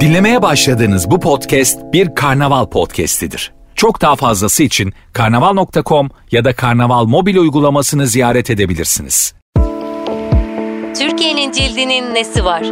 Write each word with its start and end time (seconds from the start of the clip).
Dinlemeye 0.00 0.42
başladığınız 0.42 1.10
bu 1.10 1.20
podcast 1.20 1.78
bir 1.92 2.14
karnaval 2.14 2.66
podcastidir. 2.66 3.52
Çok 3.74 4.00
daha 4.00 4.16
fazlası 4.16 4.62
için 4.62 4.92
karnaval.com 5.12 6.08
ya 6.30 6.44
da 6.44 6.52
karnaval 6.52 7.04
mobil 7.04 7.36
uygulamasını 7.36 8.06
ziyaret 8.06 8.50
edebilirsiniz. 8.50 9.34
Türkiye'nin 10.98 11.52
cildinin 11.52 12.14
nesi 12.14 12.44
var? 12.44 12.62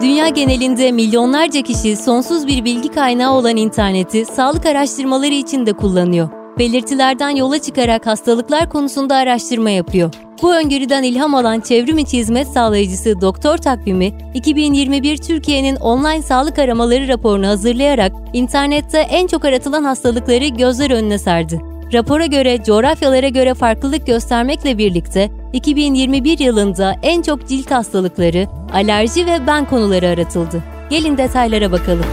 Dünya 0.00 0.28
genelinde 0.28 0.92
milyonlarca 0.92 1.62
kişi 1.62 1.96
sonsuz 1.96 2.46
bir 2.46 2.64
bilgi 2.64 2.88
kaynağı 2.88 3.32
olan 3.32 3.56
interneti 3.56 4.24
sağlık 4.24 4.66
araştırmaları 4.66 5.34
için 5.34 5.66
de 5.66 5.72
kullanıyor. 5.72 6.28
Belirtilerden 6.58 7.30
yola 7.30 7.58
çıkarak 7.58 8.06
hastalıklar 8.06 8.70
konusunda 8.70 9.16
araştırma 9.16 9.70
yapıyor. 9.70 10.27
Bu 10.42 10.54
öngörüden 10.54 11.02
ilham 11.02 11.34
alan 11.34 11.60
çevrim 11.60 11.98
içi 11.98 12.18
hizmet 12.18 12.48
sağlayıcısı 12.48 13.20
Doktor 13.20 13.58
Takvimi, 13.58 14.12
2021 14.34 15.16
Türkiye'nin 15.16 15.76
online 15.76 16.22
sağlık 16.22 16.58
aramaları 16.58 17.08
raporunu 17.08 17.46
hazırlayarak 17.46 18.12
internette 18.32 18.98
en 18.98 19.26
çok 19.26 19.44
aratılan 19.44 19.84
hastalıkları 19.84 20.46
gözler 20.46 20.90
önüne 20.90 21.18
serdi. 21.18 21.60
Rapora 21.92 22.26
göre 22.26 22.62
coğrafyalara 22.64 23.28
göre 23.28 23.54
farklılık 23.54 24.06
göstermekle 24.06 24.78
birlikte 24.78 25.30
2021 25.52 26.38
yılında 26.38 26.96
en 27.02 27.22
çok 27.22 27.48
cilt 27.48 27.70
hastalıkları, 27.70 28.46
alerji 28.72 29.26
ve 29.26 29.46
ben 29.46 29.64
konuları 29.64 30.08
aratıldı. 30.08 30.62
Gelin 30.90 31.18
detaylara 31.18 31.72
bakalım. 31.72 32.06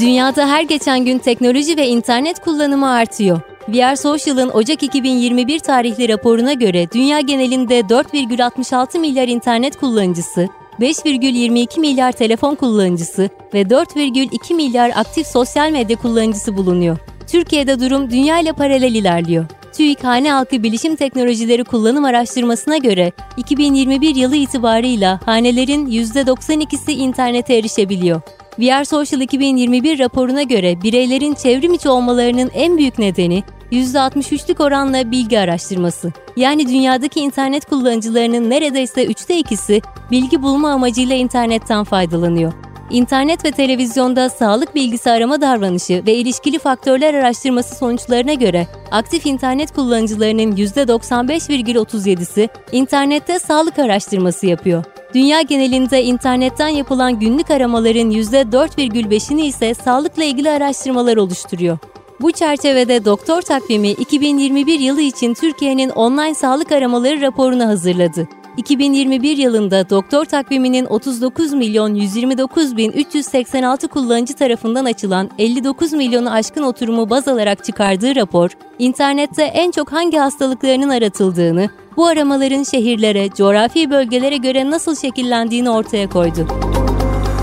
Dünyada 0.00 0.48
her 0.48 0.62
geçen 0.62 1.04
gün 1.04 1.18
teknoloji 1.18 1.76
ve 1.76 1.88
internet 1.88 2.40
kullanımı 2.40 2.90
artıyor. 2.90 3.40
VR 3.68 3.96
Social'ın 3.96 4.48
Ocak 4.48 4.82
2021 4.82 5.58
tarihli 5.58 6.08
raporuna 6.08 6.52
göre 6.52 6.88
dünya 6.94 7.20
genelinde 7.20 7.80
4,66 7.80 8.98
milyar 8.98 9.28
internet 9.28 9.76
kullanıcısı, 9.76 10.48
5,22 10.80 11.80
milyar 11.80 12.12
telefon 12.12 12.54
kullanıcısı 12.54 13.30
ve 13.54 13.62
4,2 13.62 14.54
milyar 14.54 14.90
aktif 14.90 15.26
sosyal 15.26 15.70
medya 15.70 15.96
kullanıcısı 15.96 16.56
bulunuyor. 16.56 16.98
Türkiye'de 17.26 17.80
durum 17.80 18.10
dünya 18.10 18.38
ile 18.38 18.52
paralel 18.52 18.94
ilerliyor. 18.94 19.44
TÜİK 19.72 20.04
Hane 20.04 20.32
Halkı 20.32 20.62
Bilişim 20.62 20.96
Teknolojileri 20.96 21.64
Kullanım 21.64 22.04
Araştırması'na 22.04 22.76
göre 22.76 23.12
2021 23.36 24.14
yılı 24.14 24.36
itibarıyla 24.36 25.20
hanelerin 25.24 25.86
%92'si 25.86 26.92
internete 26.92 27.54
erişebiliyor. 27.54 28.20
VR 28.58 28.84
Social 28.84 29.20
2021 29.20 29.98
raporuna 29.98 30.42
göre 30.42 30.82
bireylerin 30.82 31.34
çevrim 31.34 31.74
içi 31.74 31.88
olmalarının 31.88 32.50
en 32.54 32.78
büyük 32.78 32.98
nedeni 32.98 33.44
%63'lük 33.72 34.62
oranla 34.62 35.10
bilgi 35.10 35.38
araştırması. 35.40 36.12
Yani 36.36 36.68
dünyadaki 36.68 37.20
internet 37.20 37.64
kullanıcılarının 37.64 38.50
neredeyse 38.50 39.06
üçte 39.06 39.38
ikisi 39.38 39.82
bilgi 40.10 40.42
bulma 40.42 40.70
amacıyla 40.70 41.16
internetten 41.16 41.84
faydalanıyor. 41.84 42.52
İnternet 42.90 43.44
ve 43.44 43.50
televizyonda 43.50 44.30
sağlık 44.30 44.74
bilgisi 44.74 45.10
arama 45.10 45.40
davranışı 45.40 46.02
ve 46.06 46.14
ilişkili 46.14 46.58
faktörler 46.58 47.14
araştırması 47.14 47.74
sonuçlarına 47.76 48.34
göre 48.34 48.66
aktif 48.90 49.26
internet 49.26 49.74
kullanıcılarının 49.74 50.56
%95,37'si 50.56 52.48
internette 52.72 53.38
sağlık 53.38 53.78
araştırması 53.78 54.46
yapıyor. 54.46 54.84
Dünya 55.14 55.42
genelinde 55.42 56.02
internetten 56.02 56.68
yapılan 56.68 57.18
günlük 57.18 57.50
aramaların 57.50 58.10
%4,5'ini 58.10 59.40
ise 59.40 59.74
sağlıkla 59.74 60.24
ilgili 60.24 60.50
araştırmalar 60.50 61.16
oluşturuyor. 61.16 61.78
Bu 62.20 62.32
çerçevede 62.32 63.04
Doktor 63.04 63.42
Takvimi 63.42 63.90
2021 63.90 64.80
yılı 64.80 65.00
için 65.00 65.34
Türkiye'nin 65.34 65.90
online 65.90 66.34
sağlık 66.34 66.72
aramaları 66.72 67.20
raporunu 67.20 67.66
hazırladı. 67.66 68.28
2021 68.56 69.36
yılında 69.36 69.90
doktor 69.90 70.24
takviminin 70.24 70.84
39 70.84 71.52
milyon 71.52 71.94
129 71.94 72.76
bin 72.76 72.92
386 72.92 73.88
kullanıcı 73.88 74.34
tarafından 74.34 74.84
açılan 74.84 75.30
59 75.38 75.92
milyonu 75.92 76.32
aşkın 76.32 76.62
oturumu 76.62 77.10
baz 77.10 77.28
alarak 77.28 77.64
çıkardığı 77.64 78.16
rapor, 78.16 78.50
internette 78.78 79.42
en 79.42 79.70
çok 79.70 79.92
hangi 79.92 80.18
hastalıklarının 80.18 80.88
aratıldığını, 80.88 81.70
bu 81.96 82.06
aramaların 82.06 82.62
şehirlere, 82.62 83.30
coğrafi 83.30 83.90
bölgelere 83.90 84.36
göre 84.36 84.70
nasıl 84.70 84.96
şekillendiğini 84.96 85.70
ortaya 85.70 86.08
koydu. 86.08 86.46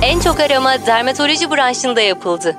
En 0.02 0.20
çok 0.20 0.40
arama 0.40 0.86
dermatoloji 0.86 1.52
branşında 1.52 2.02
yapıldı. 2.02 2.56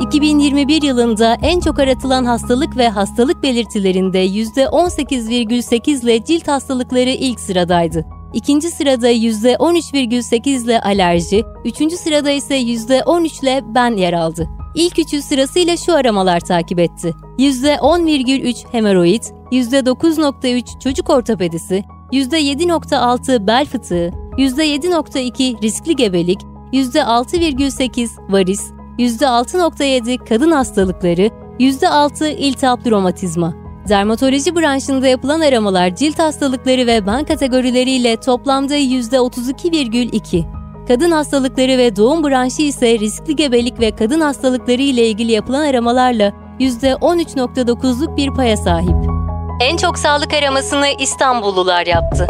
2021 0.00 0.82
yılında 0.82 1.36
en 1.42 1.60
çok 1.60 1.78
aratılan 1.78 2.24
hastalık 2.24 2.76
ve 2.76 2.88
hastalık 2.88 3.42
belirtilerinde 3.42 4.26
%18,8 4.26 6.04
ile 6.04 6.24
cilt 6.24 6.48
hastalıkları 6.48 7.10
ilk 7.10 7.40
sıradaydı. 7.40 8.04
İkinci 8.32 8.70
sırada 8.70 9.12
%13,8 9.12 10.64
ile 10.64 10.80
alerji, 10.80 11.44
üçüncü 11.64 11.96
sırada 11.96 12.30
ise 12.30 12.54
%13 12.56 13.42
ile 13.42 13.62
ben 13.74 13.96
yer 13.96 14.12
aldı. 14.12 14.48
İlk 14.74 14.98
üçü 14.98 15.22
sırasıyla 15.22 15.76
şu 15.76 15.94
aramalar 15.94 16.40
takip 16.40 16.78
etti. 16.78 17.14
%10,3 17.38 18.72
hemoroid, 18.72 19.22
%9,3 19.52 20.80
çocuk 20.80 21.10
ortopedisi, 21.10 21.84
%7,6 22.12 23.46
bel 23.46 23.66
fıtığı, 23.66 24.10
%7,2 24.38 25.62
riskli 25.62 25.96
gebelik, 25.96 26.40
%6,8 26.72 28.32
varis, 28.32 28.70
%6,7 28.98 30.24
kadın 30.28 30.50
hastalıkları, 30.50 31.30
%6 31.58 32.28
iltihaplı 32.28 32.90
romatizma. 32.90 33.54
Dermatoloji 33.88 34.56
branşında 34.56 35.08
yapılan 35.08 35.40
aramalar 35.40 35.96
cilt 35.96 36.18
hastalıkları 36.18 36.86
ve 36.86 37.06
ben 37.06 37.24
kategorileriyle 37.24 38.16
toplamda 38.16 38.76
%32,2. 38.76 40.44
Kadın 40.88 41.10
hastalıkları 41.10 41.78
ve 41.78 41.96
doğum 41.96 42.24
branşı 42.24 42.62
ise 42.62 42.98
riskli 42.98 43.36
gebelik 43.36 43.80
ve 43.80 43.90
kadın 43.90 44.20
hastalıkları 44.20 44.82
ile 44.82 45.08
ilgili 45.08 45.32
yapılan 45.32 45.64
aramalarla 45.64 46.32
%13,9'luk 46.60 48.16
bir 48.16 48.30
paya 48.30 48.56
sahip. 48.56 49.11
En 49.62 49.76
çok 49.76 49.98
sağlık 49.98 50.34
aramasını 50.34 50.86
İstanbullular 50.98 51.86
yaptı. 51.86 52.26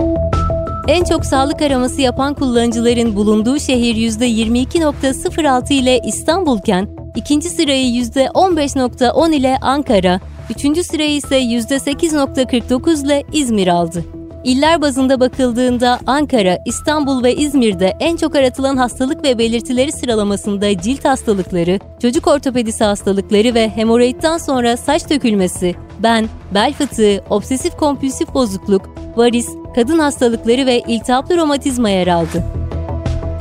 En 0.88 1.04
çok 1.04 1.26
sağlık 1.26 1.62
araması 1.62 2.00
yapan 2.00 2.34
kullanıcıların 2.34 3.16
bulunduğu 3.16 3.59
şehir 3.59 3.94
%22.06 3.94 5.72
ile 5.72 5.98
İstanbul'ken, 5.98 6.88
ikinci 7.16 7.50
sırayı 7.50 7.87
%15.10 7.87 9.34
ile 9.34 9.59
Ankara, 9.62 10.20
üçüncü 10.50 10.84
sırayı 10.84 11.16
ise 11.16 11.41
%8.49 11.41 13.06
ile 13.06 13.25
İzmir 13.32 13.69
aldı. 13.69 14.04
İller 14.45 14.83
bazında 14.83 15.21
bakıldığında 15.21 15.99
Ankara, 16.07 16.59
İstanbul 16.65 17.25
ve 17.25 17.35
İzmir'de 17.35 17.97
en 18.01 18.17
çok 18.17 18.37
aratılan 18.37 18.77
hastalık 18.77 19.25
ve 19.25 19.39
belirtileri 19.39 19.93
sıralamasında 19.93 20.81
cilt 20.81 21.05
hastalıkları, 21.05 21.79
çocuk 22.03 22.27
ortopedisi 22.27 22.85
hastalıkları 22.85 23.55
ve 23.55 23.69
hemoroidden 23.69 24.39
sonra 24.39 24.77
saç 24.77 25.11
dökülmesi, 25.11 25.75
ben, 25.99 26.29
bel 26.55 26.73
fıtığı, 26.73 27.25
obsesif 27.31 27.77
kompulsif 27.77 28.35
bozukluk, 28.35 28.91
varis, 29.17 29.49
kadın 29.75 29.99
hastalıkları 29.99 30.67
ve 30.67 30.79
iltihaplı 30.79 31.37
romatizma 31.37 31.91
yer 31.91 32.07
aldı. 32.07 32.45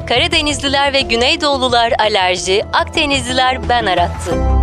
Karadenizliler 0.07 0.93
ve 0.93 1.01
Güneydoğulular 1.01 1.93
alerji, 1.99 2.65
Akdenizliler 2.73 3.69
ben 3.69 3.85
arattı. 3.85 4.60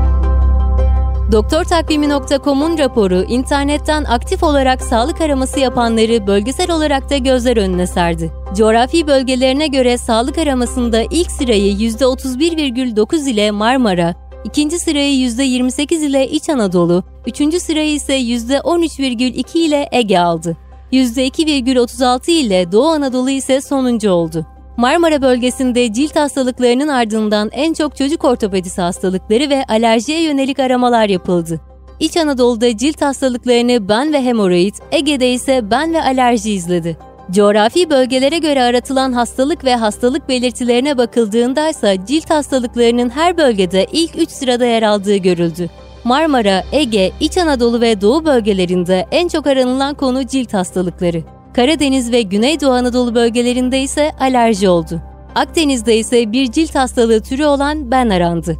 Doktortakvimi.com'un 1.32 2.78
raporu 2.78 3.24
internetten 3.28 4.04
aktif 4.04 4.42
olarak 4.42 4.82
sağlık 4.82 5.20
araması 5.20 5.60
yapanları 5.60 6.26
bölgesel 6.26 6.70
olarak 6.70 7.10
da 7.10 7.16
gözler 7.16 7.56
önüne 7.56 7.86
serdi. 7.86 8.32
Coğrafi 8.56 9.06
bölgelerine 9.06 9.66
göre 9.66 9.98
sağlık 9.98 10.38
aramasında 10.38 11.02
ilk 11.10 11.30
sırayı 11.30 11.72
%31,9 11.72 13.30
ile 13.30 13.50
Marmara, 13.50 14.14
ikinci 14.44 14.78
sırayı 14.78 15.28
%28 15.28 15.94
ile 15.94 16.28
İç 16.28 16.48
Anadolu, 16.48 17.04
üçüncü 17.26 17.60
sırayı 17.60 17.94
ise 17.94 18.20
%13,2 18.20 19.58
ile 19.58 19.88
Ege 19.92 20.18
aldı. 20.18 20.56
%2,36 20.92 22.30
ile 22.30 22.72
Doğu 22.72 22.86
Anadolu 22.88 23.31
ise 23.31 23.60
sonuncu 23.60 24.10
oldu. 24.10 24.46
Marmara 24.78 25.22
bölgesinde 25.22 25.92
cilt 25.92 26.16
hastalıklarının 26.16 26.88
ardından 26.88 27.50
en 27.52 27.72
çok 27.72 27.96
çocuk 27.96 28.25
ortopedisi 28.25 28.80
hastalıkları 28.80 29.50
ve 29.50 29.64
alerjiye 29.69 30.22
yönelik 30.22 30.58
aramalar 30.58 31.08
yapıldı. 31.08 31.60
İç 32.00 32.16
Anadolu'da 32.16 32.76
cilt 32.76 33.02
hastalıklarını 33.02 33.88
ben 33.88 34.12
ve 34.12 34.22
hemoroid, 34.22 34.75
Ege'de 34.92 35.32
ise 35.32 35.70
ben 35.70 35.94
ve 35.94 36.02
alerji 36.02 36.52
izledi. 36.52 36.96
Coğrafi 37.30 37.90
bölgelere 37.90 38.38
göre 38.38 38.62
aratılan 38.62 39.12
hastalık 39.12 39.64
ve 39.64 39.76
hastalık 39.76 40.28
belirtilerine 40.28 40.98
bakıldığında 40.98 41.69
ise 41.69 41.98
cilt 42.06 42.31
hastalıklarının 42.31 43.10
her 43.10 43.36
bölgede 43.36 43.86
ilk 43.92 44.19
3 44.19 44.31
sırada 44.31 44.64
yer 44.64 44.82
aldığı 44.82 45.16
görüldü. 45.16 45.70
Marmara, 46.04 46.64
Ege, 46.72 47.12
İç 47.20 47.38
Anadolu 47.38 47.81
ve 47.81 48.00
Doğu 48.00 48.24
bölgelerinde 48.24 49.06
en 49.10 49.28
çok 49.28 49.46
aranılan 49.46 49.94
konu 49.94 50.26
cilt 50.26 50.54
hastalıkları. 50.54 51.38
Karadeniz 51.54 52.12
ve 52.12 52.22
Güneydoğu 52.22 52.70
Anadolu 52.70 53.14
bölgelerinde 53.14 53.80
ise 53.80 54.10
alerji 54.20 54.68
oldu. 54.68 55.02
Akdeniz'de 55.34 55.96
ise 55.96 56.32
bir 56.32 56.52
cilt 56.52 56.74
hastalığı 56.74 57.22
türü 57.22 57.44
olan 57.44 57.90
ben 57.90 58.08
arandı. 58.08 58.58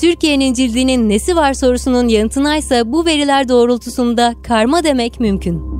Türkiye'nin 0.00 0.54
cildinin 0.54 1.08
nesi 1.08 1.36
var 1.36 1.54
sorusunun 1.54 2.08
yanıtına 2.08 2.56
ise 2.56 2.92
bu 2.92 3.06
veriler 3.06 3.48
doğrultusunda 3.48 4.34
karma 4.42 4.84
demek 4.84 5.20
mümkün. 5.20 5.78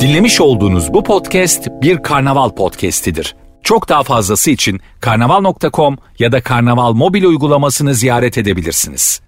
Dinlemiş 0.00 0.40
olduğunuz 0.40 0.94
bu 0.94 1.02
podcast 1.02 1.68
bir 1.82 2.02
karnaval 2.02 2.50
podcastidir. 2.50 3.36
Çok 3.62 3.88
daha 3.88 4.02
fazlası 4.02 4.50
için 4.50 4.80
karnaval.com 5.00 5.96
ya 6.18 6.32
da 6.32 6.42
karnaval 6.42 6.92
mobil 6.92 7.24
uygulamasını 7.24 7.94
ziyaret 7.94 8.38
edebilirsiniz. 8.38 9.20